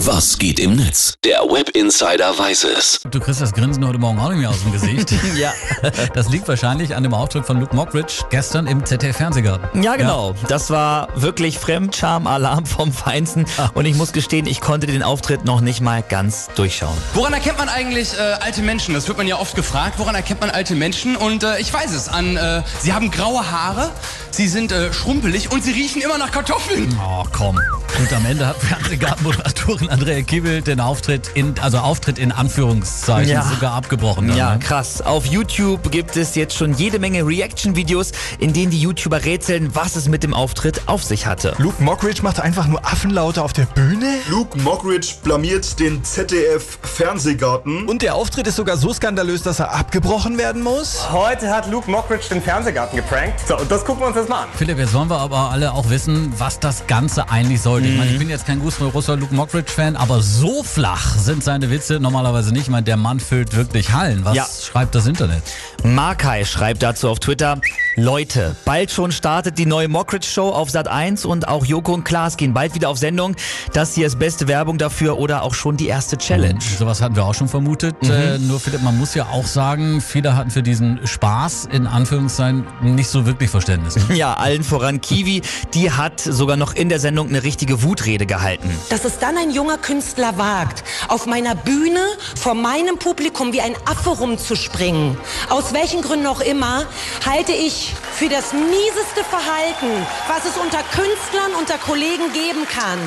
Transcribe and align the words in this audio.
Was 0.00 0.38
geht 0.38 0.60
im 0.60 0.76
Netz? 0.76 1.14
Der 1.24 1.38
Web 1.40 1.70
Insider 1.70 2.38
weiß 2.38 2.64
es. 2.64 3.00
Du 3.10 3.18
kriegst 3.18 3.40
das 3.40 3.54
Grinsen 3.54 3.86
heute 3.86 3.96
Morgen 3.98 4.18
auch 4.18 4.28
nicht 4.28 4.40
mehr 4.40 4.50
aus 4.50 4.60
dem 4.62 4.72
Gesicht. 4.72 5.12
Ja. 5.36 5.52
Das 6.14 6.28
liegt 6.28 6.46
wahrscheinlich 6.48 6.94
an 6.94 7.02
dem 7.02 7.14
Auftritt 7.14 7.46
von 7.46 7.58
Luke 7.60 7.74
Mockridge 7.74 8.24
gestern 8.30 8.66
im 8.66 8.84
ZDF-Fernsehgarten. 8.84 9.82
Ja, 9.82 9.96
genau. 9.96 10.34
Das 10.48 10.70
war 10.70 11.08
wirklich 11.14 11.58
Fremdscham-Alarm 11.58 12.66
vom 12.66 12.92
Feinsten. 12.92 13.46
Und 13.74 13.86
ich 13.86 13.96
muss 13.96 14.12
gestehen, 14.12 14.46
ich 14.46 14.60
konnte 14.60 14.86
den 14.86 15.02
Auftritt 15.02 15.44
noch 15.44 15.60
nicht 15.60 15.80
mal 15.80 16.02
ganz 16.02 16.48
durchschauen. 16.56 16.96
Woran 17.14 17.32
erkennt 17.32 17.58
man 17.58 17.68
eigentlich 17.68 18.14
äh, 18.14 18.20
alte 18.40 18.62
Menschen? 18.62 18.94
Das 18.94 19.08
wird 19.08 19.16
man 19.18 19.26
ja 19.26 19.38
oft 19.38 19.56
gefragt. 19.56 19.98
Woran 19.98 20.14
erkennt 20.14 20.40
man 20.40 20.50
alte 20.50 20.74
Menschen? 20.74 21.16
Und 21.16 21.42
äh, 21.42 21.58
ich 21.58 21.72
weiß 21.72 21.92
es. 21.92 22.08
An, 22.08 22.36
äh, 22.36 22.62
sie 22.80 22.92
haben 22.92 23.10
graue 23.10 23.50
Haare, 23.50 23.90
sie 24.36 24.48
sind 24.48 24.70
äh, 24.70 24.92
schrumpelig 24.92 25.50
und 25.50 25.64
sie 25.64 25.72
riechen 25.72 26.02
immer 26.02 26.18
nach 26.18 26.30
Kartoffeln. 26.30 26.94
Oh, 27.02 27.24
komm. 27.32 27.58
Und 27.98 28.12
am 28.12 28.26
Ende 28.26 28.46
hat 28.46 28.56
Fernsehgartenmoderatorin 28.58 29.88
Andrea 29.88 30.20
Kiewel 30.20 30.60
den 30.60 30.80
Auftritt 30.80 31.30
in, 31.34 31.54
also 31.60 31.78
Auftritt 31.78 32.18
in 32.18 32.30
Anführungszeichen 32.32 33.32
Ja. 33.32 33.42
sogar 33.42 33.72
abgebrochen. 33.72 34.28
dann, 34.28 34.36
Ja, 34.36 34.52
ne? 34.54 34.58
krass. 34.58 35.00
Auf 35.00 35.24
YouTube 35.24 35.90
gibt 35.90 36.16
es 36.16 36.34
jetzt 36.34 36.54
schon 36.54 36.74
jede 36.74 36.98
Menge 36.98 37.26
Reaction-Videos, 37.26 38.12
in 38.38 38.52
denen 38.52 38.70
die 38.70 38.80
YouTuber 38.80 39.24
rätseln, 39.24 39.74
was 39.74 39.96
es 39.96 40.08
mit 40.08 40.22
dem 40.22 40.34
Auftritt 40.34 40.82
auf 40.86 41.02
sich 41.02 41.24
hatte. 41.26 41.54
Luke 41.56 41.82
Mockridge 41.82 42.22
macht 42.22 42.38
einfach 42.40 42.66
nur 42.66 42.84
Affenlaute 42.84 43.42
auf 43.42 43.54
der 43.54 43.64
Bühne? 43.64 44.16
Luke 44.28 44.58
Mockridge 44.58 45.14
blamiert 45.22 45.80
den 45.80 46.04
ZDF-Fernsehgarten. 46.04 47.86
Und 47.88 48.02
der 48.02 48.14
Auftritt 48.14 48.46
ist 48.46 48.56
sogar 48.56 48.76
so 48.76 48.92
skandalös, 48.92 49.42
dass 49.42 49.58
er 49.60 49.72
abgebrochen 49.72 50.36
werden 50.36 50.62
muss? 50.62 51.10
Heute 51.10 51.48
hat 51.54 51.70
Luke 51.70 51.90
Mockridge 51.90 52.26
den 52.30 52.42
Fernsehgarten 52.42 52.96
geprankt. 52.96 53.40
So, 53.48 53.56
und 53.58 53.70
das 53.70 53.84
gucken 53.84 54.02
wir 54.02 54.08
uns 54.08 54.16
jetzt 54.16 54.25
mal 54.28 54.42
an. 54.42 54.48
Philipp, 54.54 54.78
jetzt 54.78 54.92
wollen 54.94 55.08
wir 55.10 55.18
aber 55.18 55.50
alle 55.50 55.72
auch 55.72 55.88
wissen, 55.90 56.32
was 56.38 56.58
das 56.60 56.86
Ganze 56.86 57.28
eigentlich 57.30 57.60
sollte. 57.60 57.88
Ich 57.88 57.96
meine, 57.98 58.10
ich 58.10 58.18
bin 58.18 58.28
jetzt 58.28 58.46
kein 58.46 58.60
großer 58.60 59.16
Luke 59.16 59.34
Mockridge-Fan, 59.34 59.96
aber 59.96 60.20
so 60.22 60.62
flach 60.62 61.16
sind 61.16 61.42
seine 61.44 61.70
Witze 61.70 62.00
normalerweise 62.00 62.52
nicht. 62.52 62.62
Ich 62.62 62.68
meine, 62.70 62.84
der 62.84 62.96
Mann 62.96 63.20
füllt 63.20 63.54
wirklich 63.54 63.92
Hallen. 63.92 64.24
Was 64.24 64.34
Ja. 64.36 64.46
schreibt 64.46 64.94
das 64.94 65.06
Internet? 65.06 65.42
Markai 65.84 66.44
schreibt 66.44 66.82
dazu 66.82 67.08
auf 67.08 67.18
Twitter, 67.20 67.60
Leute, 67.98 68.54
bald 68.66 68.90
schon 68.90 69.10
startet 69.10 69.56
die 69.56 69.64
neue 69.64 69.88
Mockridge 69.88 70.26
Show 70.26 70.50
auf 70.50 70.68
Sat 70.68 70.86
1 70.86 71.24
und 71.24 71.48
auch 71.48 71.64
Joko 71.64 71.94
und 71.94 72.04
Klaas 72.04 72.36
gehen 72.36 72.52
bald 72.52 72.74
wieder 72.74 72.90
auf 72.90 72.98
Sendung. 72.98 73.34
Das 73.72 73.94
hier 73.94 74.06
ist 74.06 74.18
beste 74.18 74.48
Werbung 74.48 74.76
dafür 74.76 75.18
oder 75.18 75.42
auch 75.42 75.54
schon 75.54 75.78
die 75.78 75.86
erste 75.86 76.18
Challenge. 76.18 76.58
Sowas 76.78 77.00
hatten 77.00 77.16
wir 77.16 77.24
auch 77.24 77.32
schon 77.32 77.48
vermutet. 77.48 77.96
Äh, 78.02 78.36
nur 78.36 78.60
Philipp, 78.60 78.82
man 78.82 78.98
muss 78.98 79.14
ja 79.14 79.24
auch 79.32 79.46
sagen, 79.46 80.02
viele 80.02 80.36
hatten 80.36 80.50
für 80.50 80.62
diesen 80.62 81.06
Spaß 81.06 81.70
in 81.72 81.86
Anführungszeichen 81.86 82.66
nicht 82.82 83.08
so 83.08 83.24
wirklich 83.24 83.48
Verständnis. 83.48 83.96
Ja, 84.16 84.34
allen 84.34 84.62
voran 84.62 85.00
Kiwi, 85.00 85.40
die 85.72 85.90
hat 85.90 86.20
sogar 86.20 86.56
noch 86.58 86.74
in 86.74 86.90
der 86.90 87.00
Sendung 87.00 87.28
eine 87.28 87.44
richtige 87.44 87.82
Wutrede 87.82 88.26
gehalten. 88.26 88.70
Dass 88.90 89.06
es 89.06 89.18
dann 89.18 89.38
ein 89.38 89.50
junger 89.50 89.78
Künstler 89.78 90.36
wagt, 90.36 90.84
auf 91.08 91.24
meiner 91.26 91.54
Bühne 91.54 92.00
vor 92.34 92.54
meinem 92.54 92.98
Publikum 92.98 93.54
wie 93.54 93.62
ein 93.62 93.74
Affe 93.86 94.10
rumzuspringen, 94.10 95.16
aus 95.48 95.72
welchen 95.72 96.02
Gründen 96.02 96.26
auch 96.26 96.40
immer, 96.40 96.84
halte 97.24 97.52
ich 97.52 97.85
für 98.12 98.28
das 98.28 98.52
mieseste 98.52 99.22
Verhalten, 99.28 100.06
was 100.28 100.44
es 100.44 100.56
unter 100.56 100.82
Künstlern, 100.82 101.54
unter 101.58 101.78
Kollegen 101.78 102.32
geben 102.32 102.66
kann. 102.68 102.98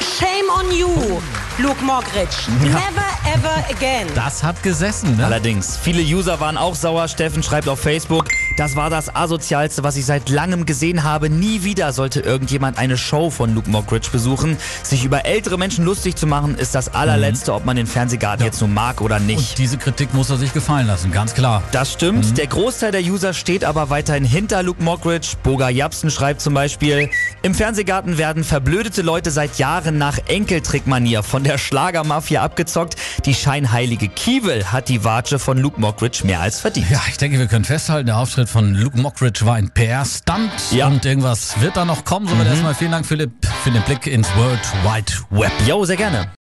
Shame 0.00 0.48
on 0.50 0.70
you, 0.76 1.20
Luke 1.58 1.82
Mockridge. 1.82 2.36
Never 2.62 3.08
ever 3.34 3.64
again. 3.70 4.06
Das 4.14 4.42
hat 4.42 4.62
gesessen, 4.62 5.16
ne? 5.16 5.24
Allerdings, 5.24 5.76
viele 5.76 6.02
User 6.02 6.38
waren 6.40 6.56
auch 6.56 6.74
sauer. 6.74 7.08
Steffen 7.08 7.42
schreibt 7.42 7.68
auf 7.68 7.80
Facebook, 7.80 8.24
das 8.58 8.74
war 8.74 8.90
das 8.90 9.14
asozialste, 9.14 9.84
was 9.84 9.96
ich 9.96 10.04
seit 10.04 10.28
langem 10.28 10.66
gesehen 10.66 11.04
habe. 11.04 11.30
Nie 11.30 11.62
wieder 11.62 11.92
sollte 11.92 12.20
irgendjemand 12.20 12.76
eine 12.76 12.96
Show 12.96 13.30
von 13.30 13.54
Luke 13.54 13.70
Mockridge 13.70 14.08
besuchen. 14.10 14.56
Sich 14.82 15.04
über 15.04 15.24
ältere 15.24 15.56
Menschen 15.56 15.84
lustig 15.84 16.16
zu 16.16 16.26
machen, 16.26 16.58
ist 16.58 16.74
das 16.74 16.92
allerletzte, 16.92 17.54
ob 17.54 17.64
man 17.64 17.76
den 17.76 17.86
Fernsehgarten 17.86 18.44
jetzt 18.44 18.60
nun 18.60 18.74
mag 18.74 19.00
oder 19.00 19.20
nicht. 19.20 19.38
Und 19.38 19.58
diese 19.58 19.78
Kritik 19.78 20.12
muss 20.12 20.30
er 20.30 20.38
sich 20.38 20.52
gefallen 20.52 20.88
lassen, 20.88 21.12
ganz 21.12 21.34
klar. 21.34 21.62
Das 21.70 21.92
stimmt. 21.92 22.36
Der 22.36 22.48
Großteil 22.48 22.90
der 22.90 23.02
User 23.02 23.32
steht 23.32 23.64
aber 23.64 23.90
weiterhin 23.90 24.24
hinter 24.24 24.64
Luke 24.64 24.82
Mockridge. 24.82 25.36
Boga 25.44 25.68
Japsen 25.68 26.10
schreibt 26.10 26.40
zum 26.40 26.54
Beispiel, 26.54 27.10
im 27.42 27.54
Fernsehgarten 27.54 28.18
werden 28.18 28.42
verblödete 28.42 29.02
Leute 29.02 29.30
seit 29.30 29.58
Jahren 29.58 29.98
nach 29.98 30.18
Enkeltrickmanier 30.26 31.22
von 31.22 31.44
der 31.44 31.58
Schlagermafia 31.58 32.42
abgezockt. 32.42 32.96
Die 33.24 33.34
scheinheilige 33.34 34.08
Kiewel 34.08 34.72
hat 34.72 34.88
die 34.88 35.04
Watsche 35.04 35.38
von 35.38 35.58
Luke 35.58 35.80
Mockridge 35.80 36.22
mehr 36.24 36.40
als 36.40 36.58
verdient. 36.58 36.90
Ja, 36.90 37.00
ich 37.08 37.18
denke, 37.18 37.38
wir 37.38 37.46
können 37.46 37.64
festhalten, 37.64 38.06
der 38.06 38.18
Auftritt 38.18 38.47
von 38.48 38.74
Luke 38.74 38.98
Mockridge 38.98 39.44
war 39.44 39.54
ein 39.56 39.70
PR-Stunt 39.70 40.50
Ja. 40.72 40.86
und 40.86 41.04
irgendwas 41.04 41.60
wird 41.60 41.76
da 41.76 41.84
noch 41.84 42.04
kommen. 42.04 42.26
Somit 42.26 42.46
erstmal 42.46 42.74
vielen 42.74 42.92
Dank, 42.92 43.06
Philipp, 43.06 43.30
für 43.62 43.70
den 43.70 43.82
Blick 43.82 44.06
ins 44.06 44.28
World 44.36 44.60
Wide 44.84 45.12
Web. 45.30 45.52
Jo, 45.66 45.84
sehr 45.84 45.96
gerne. 45.96 46.28